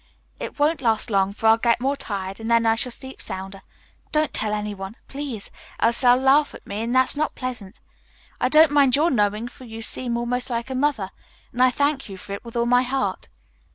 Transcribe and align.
"It 0.39 0.57
won't 0.57 0.81
last 0.81 1.11
long, 1.11 1.31
for 1.31 1.45
I'll 1.45 1.57
get 1.59 1.79
more 1.79 1.95
tired 1.95 2.39
and 2.39 2.49
then 2.49 2.65
I 2.65 2.73
shall 2.73 2.91
sleep 2.91 3.21
sounder. 3.21 3.61
Don't 4.11 4.33
tell 4.33 4.51
anyone, 4.51 4.95
please, 5.07 5.51
else 5.79 6.01
they'll 6.01 6.15
laugh 6.17 6.55
at 6.55 6.65
me, 6.65 6.81
and 6.81 6.95
that's 6.95 7.15
not 7.15 7.35
pleasant. 7.35 7.79
I 8.39 8.49
don't 8.49 8.71
mind 8.71 8.95
your 8.95 9.11
knowing 9.11 9.47
for 9.47 9.65
you 9.65 9.83
seem 9.83 10.17
almost 10.17 10.49
like 10.49 10.71
a 10.71 10.75
mother, 10.75 11.11
and 11.53 11.61
I 11.61 11.69
thank 11.69 12.09
you 12.09 12.17
for 12.17 12.33
it 12.33 12.43
with 12.43 12.55
all 12.55 12.65
my 12.65 12.81
heart." 12.81 13.29